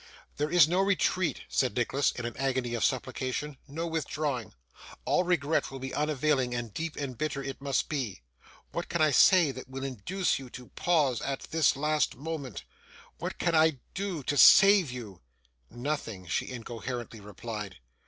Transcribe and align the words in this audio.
'There 0.37 0.49
is 0.49 0.67
no 0.67 0.79
retreat,' 0.79 1.41
said 1.47 1.75
Nicholas, 1.75 2.11
in 2.13 2.25
an 2.25 2.35
agony 2.37 2.73
of 2.73 2.83
supplication; 2.83 3.57
'no 3.67 3.85
withdrawing! 3.85 4.51
All 5.05 5.23
regret 5.23 5.69
will 5.69 5.77
be 5.77 5.93
unavailing, 5.93 6.55
and 6.55 6.73
deep 6.73 6.95
and 6.95 7.15
bitter 7.15 7.43
it 7.43 7.61
must 7.61 7.87
be. 7.87 8.23
What 8.71 8.89
can 8.89 8.99
I 8.99 9.11
say, 9.11 9.51
that 9.51 9.69
will 9.69 9.83
induce 9.83 10.39
you 10.39 10.49
to 10.49 10.69
pause 10.69 11.21
at 11.21 11.41
this 11.51 11.75
last 11.75 12.15
moment? 12.15 12.63
What 13.19 13.37
can 13.37 13.53
I 13.53 13.77
do 13.93 14.23
to 14.23 14.37
save 14.37 14.89
you?' 14.91 15.21
'Nothing,' 15.69 16.25
she 16.25 16.49
incoherently 16.49 17.19
replied. 17.19 17.75